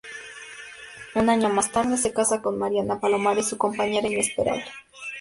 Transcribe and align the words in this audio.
Un 1.13 1.29
año 1.29 1.47
más 1.49 1.71
tarde, 1.71 1.95
se 1.95 2.11
casa 2.11 2.41
con 2.41 2.57
Mariana 2.57 2.99
Palomares, 2.99 3.47
su 3.49 3.59
compañera 3.59 4.07
inseparable. 4.07 4.65